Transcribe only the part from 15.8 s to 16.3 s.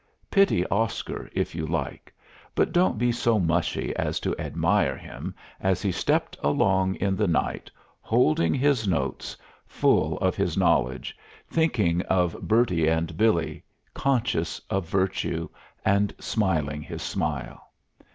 and